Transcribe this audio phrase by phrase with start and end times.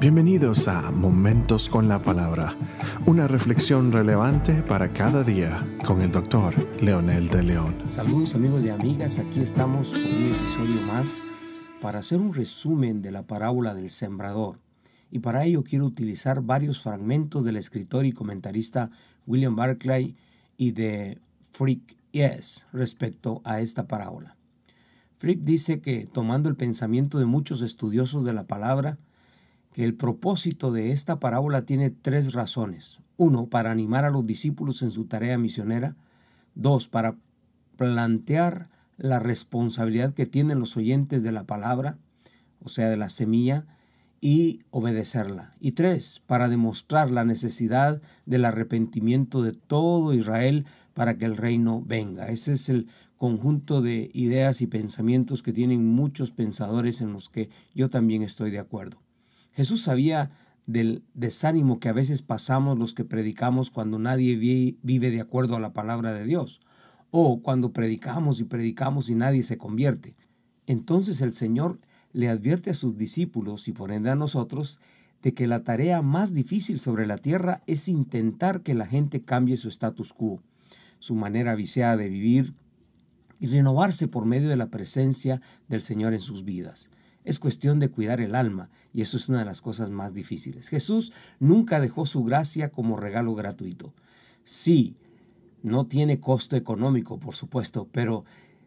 [0.00, 2.56] Bienvenidos a Momentos con la Palabra,
[3.04, 7.76] una reflexión relevante para cada día con el doctor Leonel de León.
[7.90, 11.20] Saludos amigos y amigas, aquí estamos con un episodio más
[11.82, 14.58] para hacer un resumen de la parábola del sembrador.
[15.10, 18.90] Y para ello quiero utilizar varios fragmentos del escritor y comentarista
[19.26, 20.16] William Barclay
[20.56, 21.18] y de
[21.52, 24.34] Frick Yes respecto a esta parábola.
[25.18, 28.96] Frick dice que, tomando el pensamiento de muchos estudiosos de la palabra,
[29.72, 33.00] que el propósito de esta parábola tiene tres razones.
[33.16, 35.96] Uno, para animar a los discípulos en su tarea misionera.
[36.54, 37.16] Dos, para
[37.76, 41.98] plantear la responsabilidad que tienen los oyentes de la palabra,
[42.62, 43.66] o sea, de la semilla,
[44.20, 45.54] y obedecerla.
[45.60, 51.82] Y tres, para demostrar la necesidad del arrepentimiento de todo Israel para que el reino
[51.86, 52.28] venga.
[52.28, 57.48] Ese es el conjunto de ideas y pensamientos que tienen muchos pensadores en los que
[57.74, 58.98] yo también estoy de acuerdo.
[59.52, 60.30] Jesús sabía
[60.66, 65.60] del desánimo que a veces pasamos los que predicamos cuando nadie vive de acuerdo a
[65.60, 66.60] la palabra de Dios,
[67.10, 70.16] o cuando predicamos y predicamos y nadie se convierte.
[70.66, 71.80] Entonces el Señor
[72.12, 74.78] le advierte a sus discípulos y por ende a nosotros
[75.22, 79.56] de que la tarea más difícil sobre la tierra es intentar que la gente cambie
[79.56, 80.40] su status quo,
[80.98, 82.54] su manera viciada de vivir
[83.38, 86.90] y renovarse por medio de la presencia del Señor en sus vidas.
[87.24, 90.68] Es cuestión de cuidar el alma y eso es una de las cosas más difíciles.
[90.68, 93.92] Jesús nunca dejó su gracia como regalo gratuito.
[94.42, 94.96] Sí,
[95.62, 98.24] no tiene costo económico, por supuesto, pero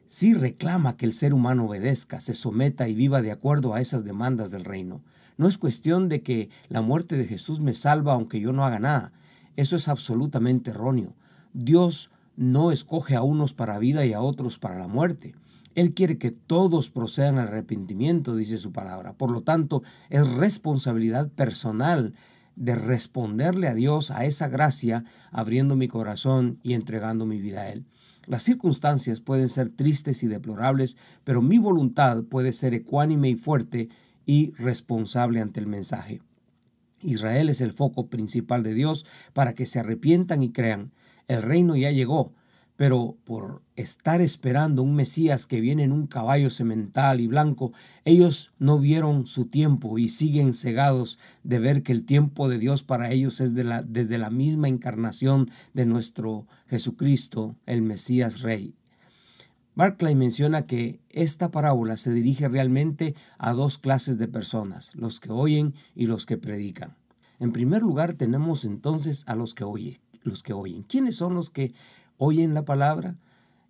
[0.07, 4.03] sí reclama que el ser humano obedezca, se someta y viva de acuerdo a esas
[4.03, 5.01] demandas del reino.
[5.37, 8.79] No es cuestión de que la muerte de Jesús me salva aunque yo no haga
[8.79, 9.13] nada.
[9.55, 11.15] Eso es absolutamente erróneo.
[11.53, 15.35] Dios no escoge a unos para vida y a otros para la muerte.
[15.75, 19.13] Él quiere que todos procedan al arrepentimiento, dice su palabra.
[19.13, 22.13] Por lo tanto, es responsabilidad personal
[22.55, 27.69] de responderle a Dios a esa gracia, abriendo mi corazón y entregando mi vida a
[27.71, 27.85] Él.
[28.27, 33.89] Las circunstancias pueden ser tristes y deplorables, pero mi voluntad puede ser ecuánime y fuerte
[34.25, 36.21] y responsable ante el mensaje.
[37.01, 40.91] Israel es el foco principal de Dios para que se arrepientan y crean.
[41.27, 42.33] El reino ya llegó,
[42.75, 47.71] pero por estar esperando un Mesías que viene en un caballo semental y blanco,
[48.03, 52.83] ellos no vieron su tiempo y siguen cegados de ver que el tiempo de Dios
[52.83, 58.75] para ellos es de la, desde la misma encarnación de nuestro Jesucristo, el Mesías Rey.
[59.75, 65.31] Barclay menciona que esta parábola se dirige realmente a dos clases de personas, los que
[65.31, 66.95] oyen y los que predican.
[67.39, 70.83] En primer lugar tenemos entonces a los que oyen, los que oyen.
[70.83, 71.73] ¿Quiénes son los que
[72.17, 73.17] oyen la palabra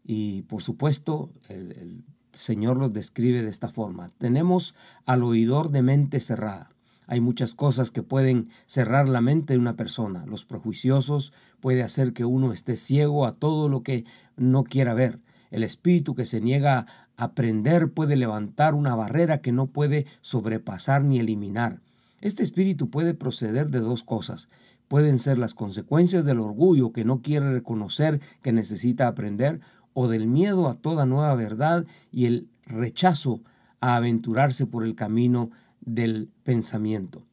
[0.04, 2.04] y por supuesto el,
[2.34, 4.10] Señor los describe de esta forma.
[4.18, 4.74] Tenemos
[5.06, 6.72] al oidor de mente cerrada.
[7.06, 10.26] Hay muchas cosas que pueden cerrar la mente de una persona.
[10.26, 14.06] Los prejuiciosos puede hacer que uno esté ciego a todo lo que
[14.36, 15.20] no quiera ver.
[15.52, 16.88] El espíritu que se niega
[17.18, 21.82] a aprender puede levantar una barrera que no puede sobrepasar ni eliminar.
[22.22, 24.50] Este espíritu puede proceder de dos cosas
[24.94, 29.60] pueden ser las consecuencias del orgullo que no quiere reconocer que necesita aprender
[29.94, 33.42] o del miedo a toda nueva verdad y el rechazo
[33.80, 35.50] a aventurarse por el camino
[35.82, 37.24] del pensamiento.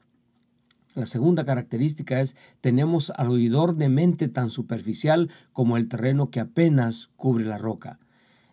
[0.95, 6.41] La segunda característica es tenemos al oidor de mente tan superficial como el terreno que
[6.41, 7.99] apenas cubre la roca.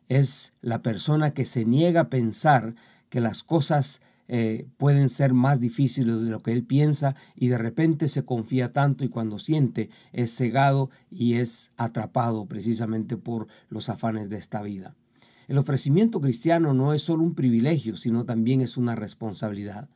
[0.09, 2.75] Es la persona que se niega a pensar
[3.07, 7.57] que las cosas eh, pueden ser más difíciles de lo que él piensa y de
[7.57, 13.89] repente se confía tanto y cuando siente es cegado y es atrapado precisamente por los
[13.89, 14.95] afanes de esta vida.
[15.47, 19.89] El ofrecimiento cristiano no es solo un privilegio, sino también es una responsabilidad.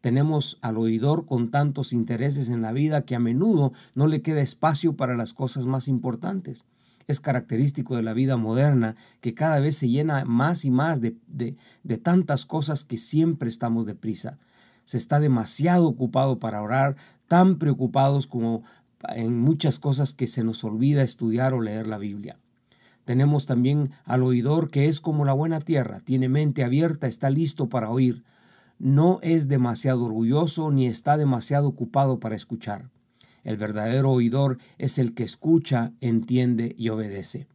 [0.00, 4.40] Tenemos al oidor con tantos intereses en la vida que a menudo no le queda
[4.40, 6.64] espacio para las cosas más importantes.
[7.06, 11.16] Es característico de la vida moderna que cada vez se llena más y más de,
[11.28, 14.38] de, tantas cosas que siempre estamos deprisa.
[14.84, 16.96] Se está demasiado ocupado para orar,
[17.28, 18.62] tan preocupados como
[19.14, 22.36] en muchas cosas que se nos olvida estudiar o leer la Biblia.
[23.04, 27.68] Tenemos también al oidor que es como la buena tierra, tiene mente abierta, está listo
[27.68, 28.22] para oír.
[28.78, 32.90] No es demasiado orgulloso ni está demasiado ocupado para escuchar.
[33.44, 37.46] El verdadero oidor es el que escucha, entiende y obedece.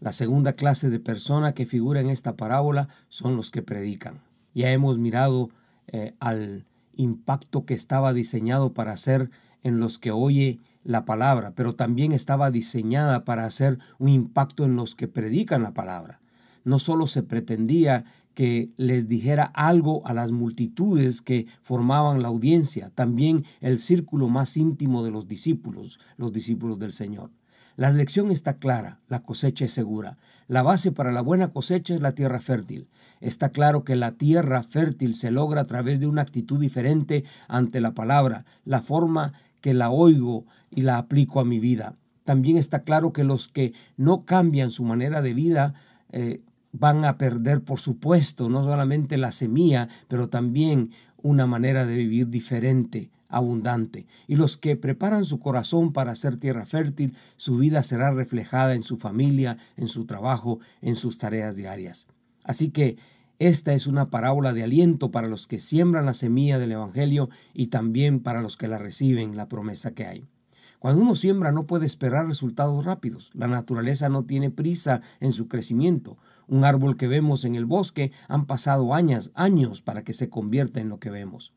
[0.00, 4.20] La segunda clase de persona que figura en esta parábola son los que predican.
[4.54, 5.50] Ya hemos mirado
[5.88, 6.64] eh, al
[6.94, 9.30] impacto que estaba diseñado para hacer
[9.62, 14.76] en los que oye la palabra, pero también estaba diseñada para hacer un impacto en
[14.76, 16.20] los que predican la palabra.
[16.68, 18.04] No solo se pretendía
[18.34, 24.56] que les dijera algo a las multitudes que formaban la audiencia, también el círculo más
[24.56, 27.30] íntimo de los discípulos, los discípulos del Señor.
[27.76, 30.18] La lección está clara, la cosecha es segura.
[30.46, 32.88] La base para la buena cosecha es la tierra fértil.
[33.20, 37.80] Está claro que la tierra fértil se logra a través de una actitud diferente ante
[37.80, 41.94] la palabra, la forma que la oigo y la aplico a mi vida.
[42.24, 45.72] También está claro que los que no cambian su manera de vida
[46.10, 46.42] eh,
[46.72, 52.28] van a perder, por supuesto, no solamente la semilla, pero también una manera de vivir
[52.28, 54.06] diferente abundante.
[54.26, 58.82] Y los que preparan su corazón para ser tierra fértil, su vida será reflejada en
[58.82, 62.08] su familia, en su trabajo, en sus tareas diarias.
[62.44, 62.96] Así que
[63.38, 67.68] esta es una parábola de aliento para los que siembran la semilla del Evangelio y
[67.68, 70.24] también para los que la reciben, la promesa que hay.
[70.78, 73.30] Cuando uno siembra no puede esperar resultados rápidos.
[73.34, 76.16] La naturaleza no tiene prisa en su crecimiento.
[76.46, 80.80] Un árbol que vemos en el bosque han pasado años, años para que se convierta
[80.80, 81.52] en lo que vemos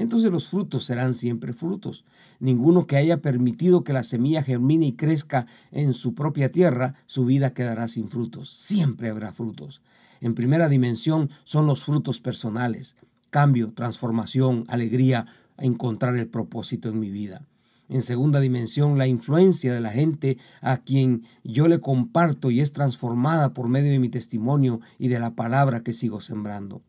[0.00, 2.06] entonces los frutos serán siempre frutos.
[2.38, 7.26] Ninguno que haya permitido que la semilla germine y crezca en su propia tierra, su
[7.26, 8.48] vida quedará sin frutos.
[8.48, 9.82] Siempre habrá frutos.
[10.22, 12.96] En primera dimensión son los frutos personales.
[13.28, 15.26] Cambio, transformación, alegría,
[15.58, 17.42] encontrar el propósito en mi vida.
[17.90, 22.72] En segunda dimensión, la influencia de la gente a quien yo le comparto y es
[22.72, 26.82] transformada por medio de mi testimonio y de la palabra que sigo sembrando.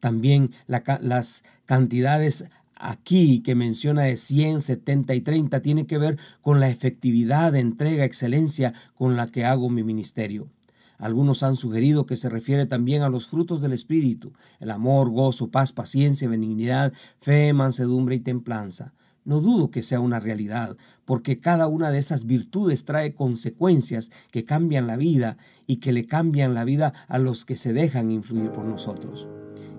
[0.00, 2.46] También las cantidades
[2.76, 8.06] aquí que menciona de 100, 70 y 30 tiene que ver con la efectividad entrega,
[8.06, 10.48] excelencia con la que hago mi ministerio.
[10.96, 15.50] Algunos han sugerido que se refiere también a los frutos del Espíritu, el amor, gozo,
[15.50, 18.94] paz, paciencia, benignidad, fe, mansedumbre y templanza.
[19.24, 20.76] No dudo que sea una realidad,
[21.06, 26.06] porque cada una de esas virtudes trae consecuencias que cambian la vida y que le
[26.06, 29.26] cambian la vida a los que se dejan influir por nosotros.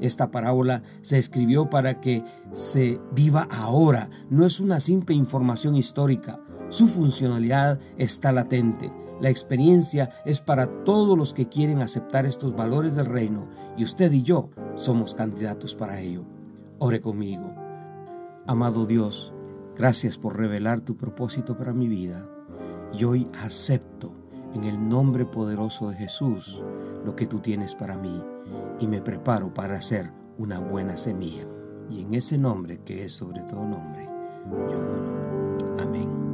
[0.01, 6.39] Esta parábola se escribió para que se viva ahora, no es una simple información histórica.
[6.69, 8.91] Su funcionalidad está latente.
[9.21, 13.47] La experiencia es para todos los que quieren aceptar estos valores del reino
[13.77, 16.25] y usted y yo somos candidatos para ello.
[16.79, 17.55] Ore conmigo.
[18.47, 19.33] Amado Dios,
[19.75, 22.27] gracias por revelar tu propósito para mi vida
[22.93, 24.13] y hoy acepto
[24.53, 26.63] en el nombre poderoso de Jesús
[27.03, 28.23] lo que tú tienes para mí
[28.79, 31.45] y me preparo para hacer una buena semilla.
[31.89, 34.09] Y en ese nombre que es sobre todo nombre,
[34.69, 35.77] yo oro.
[35.79, 36.24] Amén.